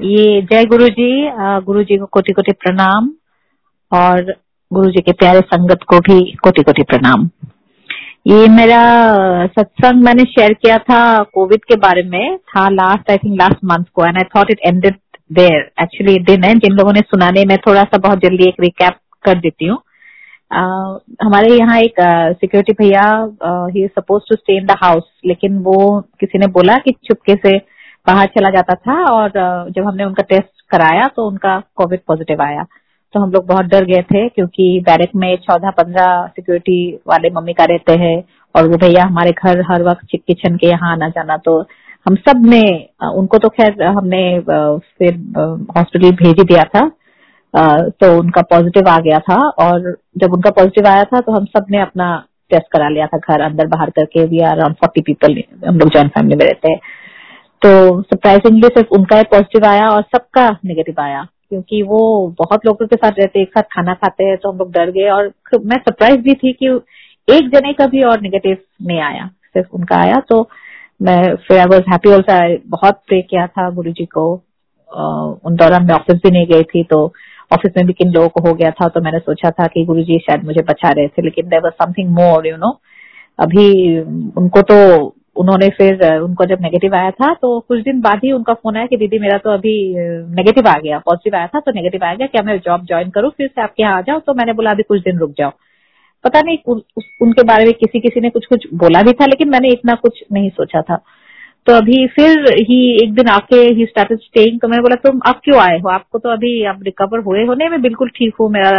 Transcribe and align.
ये 0.00 0.40
जय 0.42 0.64
गुरु 0.64 0.86
जी 0.88 1.08
गुरु 1.64 1.82
जी 1.84 1.96
को 1.98 2.06
कोटि 2.06 2.32
कोटि 2.32 2.52
प्रणाम 2.60 3.08
और 3.92 4.22
गुरु 4.70 4.90
जी 4.90 5.00
के 5.00 5.12
प्यारे 5.12 5.40
संगत 5.46 5.82
को 5.88 5.98
भी 5.98 6.20
कोटि 6.44 6.62
कोटि 6.62 6.82
प्रणाम। 6.82 7.28
ये 8.26 8.48
मेरा 8.48 8.78
सत्संग 9.48 10.02
मैंने 10.04 10.24
शेयर 10.24 10.52
किया 10.54 10.78
था 10.78 11.00
कोविड 11.34 11.64
के 11.64 11.76
बारे 11.76 12.02
में, 12.02 12.36
था 12.38 12.68
last 12.68 13.10
I 13.10 13.16
think 13.16 13.34
last 13.40 13.64
month 13.64 13.84
को 13.94 14.06
and 14.06 14.16
I 14.16 14.24
thought 14.36 14.50
it 14.50 14.60
ended 14.66 14.96
there 15.30 15.70
actually 15.82 16.16
दिन 16.24 16.44
है 16.44 16.54
जिन 16.54 16.76
लोगों 16.76 16.92
ने 16.92 17.00
सुना 17.00 17.30
मैं 17.48 17.58
थोड़ा 17.66 17.82
सा 17.84 17.98
बहुत 17.98 18.18
जल्दी 18.18 18.48
एक 18.48 18.60
रिकैप 18.60 18.96
कर 19.24 19.38
देती 19.38 19.66
हूँ। 19.66 19.78
हमारे 21.24 21.54
यहाँ 21.54 21.78
एक 21.80 22.00
सिक्योरिटी 22.40 22.72
भैया 22.78 23.02
he 23.74 23.86
suppose 23.88 24.22
to 24.30 24.36
stay 24.36 24.56
in 24.56 24.66
the 24.66 24.76
house 24.82 25.10
लेकिन 25.26 25.58
वो 25.64 26.00
किसी 26.20 26.38
ने 26.38 26.46
बोला 26.56 26.76
कि 26.76 26.94
चुपके 27.04 27.34
से 27.34 27.56
बाहर 28.10 28.26
चला 28.36 28.50
जाता 28.50 28.74
था 28.76 29.02
और 29.12 29.32
जब 29.70 29.86
हमने 29.86 30.04
उनका 30.04 30.22
टेस्ट 30.28 30.62
कराया 30.70 31.06
तो 31.16 31.26
उनका 31.28 31.58
कोविड 31.76 32.00
पॉजिटिव 32.08 32.42
आया। 32.42 32.66
तो 33.14 33.20
हम 33.20 33.30
लोग 33.32 33.46
बहुत 33.46 33.66
डर 33.66 33.84
गए 33.84 34.02
थे 34.04 34.28
क्योंकि 34.28 34.64
बैरक 34.86 35.14
में 35.16 35.34
चौदह 35.38 35.70
पंद्रह 35.78 36.26
सिक्योरिटी 36.28 36.80
वाले 37.08 37.30
मम्मी 37.36 37.52
का 37.52 37.64
रहते 37.70 37.92
हैं 38.00 38.16
और 38.54 38.68
वो 38.68 38.76
भैया 38.78 39.04
हमारे 39.04 39.30
घर 39.32 39.62
हर 39.70 39.82
वक्त 39.82 40.16
किचन 40.16 40.56
के 40.56 40.66
यहाँ 40.66 40.92
आना 40.92 41.08
जाना। 41.08 41.36
तो 41.38 41.58
हम 42.06 42.14
सबने 42.18 42.60
उनको 43.16 43.38
तो 43.38 43.48
खैर 43.50 43.82
हमने 43.84 44.22
फिर 44.40 45.18
हॉस्पिटल 45.76 46.10
भेज 46.22 46.38
ही 46.38 46.44
दिया 46.44 46.64
था। 46.74 46.86
तो 48.00 48.12
उनका 48.18 48.42
पॉजिटिव 48.50 48.88
आ 48.88 48.98
गया 49.00 49.18
था 49.28 49.38
और 49.64 49.94
जब 50.18 50.32
उनका 50.32 50.50
पॉजिटिव 50.58 50.86
आया 50.88 51.04
था 51.04 51.20
तो 51.20 51.32
हम 51.32 51.44
सबने 51.56 51.80
अपना 51.80 52.14
टेस्ट 52.50 52.72
करा 52.72 52.88
लिया 52.88 53.06
था 53.06 53.18
घर 53.18 53.40
अंदर 53.42 53.66
बाहर 53.68 53.90
करके। 53.90 54.24
We 54.26 54.40
are 54.40 54.56
around 54.56 54.76
forty 54.76 55.00
people 55.02 55.42
हम 55.66 55.78
लोग 55.78 55.90
जॉइंट 55.90 56.10
फैमिली 56.12 56.36
में 56.36 56.44
रहते 56.44 56.72
हैं। 56.72 56.80
तो 57.62 58.02
सरप्राइजिंगली 58.02 58.68
सिर्फ़ 58.68 58.94
उनका 58.94 59.16
ही 59.16 59.24
पॉजिटिव 59.30 59.66
आया 59.68 59.88
और 59.88 60.02
सबका 60.04 60.48
नेगेटिव 60.64 61.00
आया, 61.02 61.22
क्योंकि 61.50 61.82
वो 61.84 62.00
बहुत 62.38 62.66
लोगों 62.66 62.86
के 62.86 62.96
साथ 62.96 63.18
रहते, 63.18 63.42
एक 63.42 63.48
साथ 63.48 63.62
खाना 63.74 63.94
खाते 63.94 64.24
हैं 64.24 64.36
तो 64.36 64.50
हम 64.50 64.58
लोग 64.58 64.72
डर 64.72 64.90
गए 64.90 65.08
और 65.10 65.32
मैं 65.54 65.78
सरप्राइज़ 65.78 66.20
भी 66.20 66.34
थी 66.34 66.52
कि 66.54 66.68
एक 67.28 67.48
जने 67.50 67.72
का 67.72 67.86
भी 67.86 68.02
और 68.02 68.20
नेगेटिव 68.20 68.56
नहीं 68.82 69.00
आया, 69.02 69.26
सिर्फ़ 69.54 69.68
उनका 69.72 69.96
आया। 69.98 70.20
तो 70.28 70.48
मैं 71.00 71.34
फिर 71.38 71.58
आई 71.58 71.66
वॉज़ 71.66 71.90
हैप्पी 71.90 72.10
ऑल्सो 72.10 72.38
बहुत 72.68 73.00
प्रे 73.08 73.20
किया 73.22 73.46
था 73.48 73.68
गुरु 73.70 73.92
जी 73.92 74.04
को। 74.08 74.30
उन 75.44 75.56
दौरान 75.56 75.86
मैं 75.86 75.94
ऑफ़िस 75.94 76.16
भी 76.22 76.30
नहीं 76.30 76.46
गई 76.46 76.62
थी 76.64 76.82
तो 76.84 77.04
ऑफ़िस 77.50 77.72
में 77.76 77.86
भी 77.86 77.92
किन 77.92 78.10
लोगों 78.12 78.28
को 78.28 78.48
हो 78.48 78.54
गया 78.54 78.70
था 78.72 78.88
तो 78.88 79.00
मैंने 79.00 79.18
सोचा 79.20 79.50
था 79.50 79.66
कि 79.66 79.84
गुरु 79.84 80.02
जी 80.02 80.18
शायद 80.20 80.44
मुझे 80.44 80.62
बचा 80.64 80.90
रहे 80.90 81.08
थे, 81.08 81.22
लेकिन 81.22 81.48
there 81.48 81.60
was 81.60 81.72
something 81.74 82.10
more 82.14 82.46
you 82.46 82.56
know 82.56 82.78
अभी 83.38 83.98
उनको 84.00 84.62
तो 84.62 84.76
उन्होंने 85.40 85.68
फिर 85.70 86.04
उनको 86.14 86.44
जब 86.46 86.62
नेगेटिव 86.62 86.94
आया 86.96 87.10
था 87.10 87.32
तो 87.34 87.58
कुछ 87.68 87.80
दिन 87.82 88.00
बाद 88.00 88.20
ही 88.24 88.32
उनका 88.32 88.54
फ़ोन 88.54 88.76
आया 88.76 88.86
कि 88.86 88.96
दीदी 88.96 89.18
मेरा 89.18 89.38
तो 89.38 89.50
अभी 89.50 89.74
नेगेटिव 90.36 90.68
आ 90.68 90.76
गया 90.78 90.98
पॉजिटिव 91.06 91.36
आया 91.38 91.46
था 91.54 91.60
तो 91.60 91.72
नेगेटिव 91.74 92.04
आ 92.04 92.14
गया 92.14 92.26
क्या 92.26 92.42
मैं 92.42 92.58
जॉब 92.66 92.84
ज्वाइन 92.86 93.10
करूँ 93.10 93.30
फिर 93.30 93.48
से 93.48 93.62
आपके 93.62 93.82
यहाँ 93.82 93.98
आ 93.98 94.00
जाओ 94.02 94.18
तो 94.26 94.34
मैंने 94.34 94.52
बोला 94.52 94.70
अभी 94.70 94.82
कुछ 94.88 95.02
दिन 95.02 95.18
रुक 95.18 95.34
जाओ। 95.38 95.50
पता 96.24 96.40
नहीं 96.40 96.58
उ, 96.68 96.80
उनके 97.22 97.42
बारे 97.44 97.64
में 97.64 97.72
किसी 97.74 98.00
किसी 98.00 98.20
ने 98.20 98.30
कुछ 98.30 98.46
कुछ 98.46 98.66
बोला 98.80 99.02
भी 99.02 99.12
था 99.20 99.26
लेकिन 99.26 99.48
मैंने 99.50 99.68
इतना 99.72 99.94
कुछ 100.02 100.22
नहीं 100.32 100.50
सोचा 100.50 100.82
था। 100.82 101.02
तो 101.66 101.72
अभी 101.74 102.06
फिर 102.08 102.44
ही 102.68 102.76
एक 103.02 103.12
दिन 103.14 103.28
आके 103.28 103.56
ही 103.76 103.84
स्टार्टेड 103.86 104.18
स्टेइंग 104.20 104.60
तो 104.60 104.68
मैंने 104.68 104.82
बोला 104.82 104.96
तुम 105.02 105.18
अब 105.28 105.40
क्यों 105.44 105.58
आए 105.62 105.78
हो? 105.78 105.88
आपको 105.90 106.18
तो 106.18 106.28
अभी 106.32 106.52
आप 106.66 106.80
रिकवर 106.84 107.20
हुए 107.26 107.44
होने 107.46 107.68
में 107.68 107.80
बिल्कुल 107.82 108.08
ठीक 108.16 108.34
हूँ 108.40 108.48
मेरा 108.52 108.70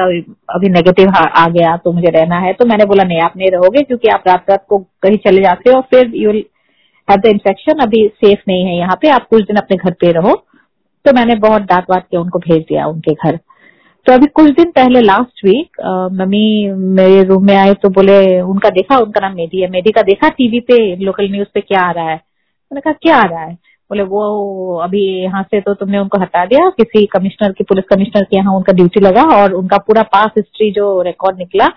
अभी 0.56 0.70
नेगेटिव 0.70 1.10
आ 1.16 1.48
गया 1.50 1.76
तो 1.84 1.92
मुझे 1.92 2.10
रहना 2.10 2.40
है। 2.46 2.54
तो 2.54 2.66
मैंने 2.66 2.86
बोला 2.86 3.04
नहीं 3.04 3.22
आप 3.22 3.38
नहीं 3.38 3.52
रहोगे 3.52 3.84
क्योंकि 3.84 4.10
आप 4.10 4.24
रात 4.28 4.50
रात 4.50 4.66
को 4.70 4.78
कहीं 5.04 5.18
चले 5.28 5.42
जाते 5.44 5.72
हो 5.72 5.82
फिर 5.92 6.12
यू 6.16 6.32
हैव 7.12 7.22
द 7.22 7.26
इन्फेक्शन 7.28 7.80
अभी 7.84 8.08
सेफ़ 8.16 8.40
नहीं 8.48 8.64
है 8.66 8.78
यहाँ 8.78 8.98
पे। 9.02 9.10
आप 9.10 9.28
कुछ 9.30 9.44
दिन 9.44 9.58
अपने 9.58 9.78
घर 9.78 9.92
पे 10.02 10.12
रहो। 10.12 10.36
तो 11.06 11.14
मैंने 11.16 11.36
बहुत 11.38 11.62
डांट 11.64 11.86
वाट 11.90 12.04
के 12.04 12.18
उनको 12.18 12.40
भेज 12.40 12.62
दिया 12.62 12.86
उनके 12.88 13.14
घर। 13.14 13.40
तो 14.06 14.14
अभी 14.14 14.26
कुछ 14.28 14.50
दिन 14.52 14.72
पहले 14.72 15.02
लास्ट 15.02 15.44
वीक 15.46 15.82
मम्मी 16.14 16.74
मेरे 16.96 17.24
रूम 17.24 17.46
में 17.46 17.56
आए 17.56 17.74
तो 17.74 17.90
बोले, 17.90 18.40
उनका 18.42 18.70
देखा, 18.70 18.98
उनका 18.98 19.28
नाम 19.28 19.36
मेदी 19.36 19.62
है। 19.62 19.70
मेदी 19.72 19.92
का 19.92 20.02
देखा 20.02 20.30
टीवी 20.30 20.60
पे 20.62 20.96
लोकल 20.98 21.32
न्यूज़ 21.32 21.48
पे 21.54 21.62
क्या 21.62 21.82
आ 21.82 21.92
रहा 21.92 22.10
है? 22.10 22.16
मैंने 22.16 22.82
कहा, 22.82 22.94
क्या 22.94 23.18
आ 23.18 23.26
रहा 23.26 23.42
है? 23.42 23.54
बोले, 23.92 24.04
वो 24.04 24.76
अभी 24.84 25.04
यहाँ 25.14 25.44
से 25.44 25.60
तो 25.62 25.74
तुमने 25.74 25.98
उनको 26.00 26.20
हटा 26.20 26.46
दिया। 26.46 26.70
किसी 26.78 27.06
कमिश्नर 27.14 27.52
की 27.52 27.64
पुलिस 27.64 27.86
कमिश्नर 27.90 28.24
के 28.24 28.38
यहाँ 28.38 28.56
उनका 28.56 28.74
ड्यूटी 28.74 29.00
लगा 29.00 29.24
और 29.36 29.54
उनका 29.54 29.78
पूरा 29.78 30.04
पास 30.14 30.32
हिस्ट्री 30.38 30.72
जो 30.72 31.02
रिकॉर्ड 31.02 31.38
निकला 31.38 31.68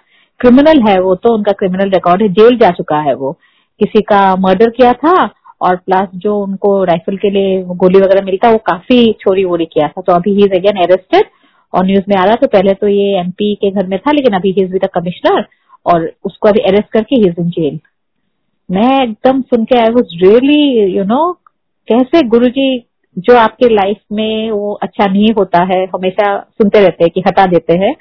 क्रिमिनल 0.40 0.82
है 0.82 0.98
वो 1.00 1.14
तो 1.16 1.34
उनका 1.34 1.52
क्रिमिनल 1.52 1.90
रिकॉर्ड 1.90 2.22
है। 2.22 2.28
जेल 2.30 2.58
जा 2.58 2.70
चुका 2.72 3.00
है 3.00 3.14
वो। 3.14 3.36
किसी 3.80 4.00
का 4.02 4.20
मर्डर 4.38 4.70
किया 4.70 4.92
था 4.94 5.14
और 5.60 5.76
प्लस 5.76 6.08
जो 6.16 6.36
उनको 6.38 6.72
राइफल 6.84 7.16
के 7.16 7.30
लिए 7.30 7.62
गोली 7.76 7.98
वगैरह 7.98 8.24
मिली 8.24 8.36
था, 8.36 8.50
वो 8.50 8.58
काफ़ी 8.66 9.12
छोरी 9.20 9.44
वोरी 9.44 9.64
किया 9.64 9.88
था। 9.88 10.02
तो 10.02 10.12
अभी 10.12 10.34
ही 10.34 10.48
अगेन 10.58 10.82
अरेस्टेड 10.82 11.26
और 11.72 11.86
न्यूज़ 11.86 12.04
में 12.08 12.16
आ 12.16 12.24
रहा 12.24 12.34
तो 12.34 12.46
पहले 12.48 12.72
तो 12.74 12.88
ये 12.88 13.18
एमपी 13.20 13.54
के 13.54 13.70
घर 13.70 13.86
में 13.86 13.98
था, 13.98 14.12
लेकिन 14.12 14.36
अभी 14.36 14.54
ही 14.58 14.78
कमिश्नर 14.94 15.44
और 15.86 16.10
उसको 16.24 16.48
अभी 16.48 16.60
अरेस्ट 16.62 16.92
करके 16.92 17.16
ही 17.16 17.28
इन 17.28 17.50
जेल 17.50 17.78
मैं 18.68 19.02
एकदम 19.02 19.40
सुन 19.42 19.64
के 19.64 19.78
I 19.78 19.90
was 19.90 20.16
really 20.22 20.96
you 20.96 21.04
know 21.04 21.32
कैसे 21.88 22.22
गुरु 22.28 22.48
जी 22.48 22.66
जो 23.16 23.36
आपके 23.36 23.68
लाइफ 23.68 23.96
में 24.12 24.50
वो 24.50 24.72
अच्छा 24.82 25.06
नहीं 25.06 25.32
होता 25.38 25.62
है, 25.64 25.84
हमेशा 25.86 26.38
सुनते 26.38 26.80
रहते 26.80 27.04
हैं 27.04 27.10
कि 27.14 27.22
हटा 27.26 27.46
देते 27.46 27.78
हैं 27.78 27.94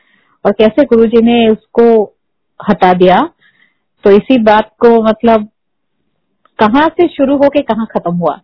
और 0.45 0.51
कैसे 0.51 0.85
गुरु 0.85 1.05
जी 1.07 1.21
ने 1.21 1.47
उसको 1.47 1.85
हटा 2.59 2.93
दिया। 2.93 3.17
तो 4.03 4.11
इसी 4.11 4.37
बात 4.43 4.69
को 4.79 4.89
मतलब 5.03 5.47
कहाँ 6.63 6.87
से 6.89 7.07
शुरू 7.07 7.37
होके 7.37 7.61
कहाँ 7.61 7.85
खत्म 7.85 8.15
हुआ? 8.15 8.41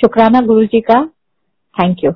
शुक्राना 0.00 0.40
गुरु 0.40 0.64
जी 0.64 0.80
का। 0.80 1.04
Thank 1.76 2.04
you 2.04 2.10